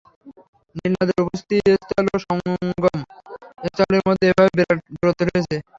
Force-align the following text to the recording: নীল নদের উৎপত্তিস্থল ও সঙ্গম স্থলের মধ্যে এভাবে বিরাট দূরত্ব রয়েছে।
নীল 0.75 0.93
নদের 0.95 1.19
উৎপত্তিস্থল 1.21 2.05
ও 2.09 2.25
সঙ্গম 2.25 2.97
স্থলের 3.65 4.01
মধ্যে 4.07 4.25
এভাবে 4.29 4.51
বিরাট 4.57 4.79
দূরত্ব 4.93 5.21
রয়েছে। 5.25 5.55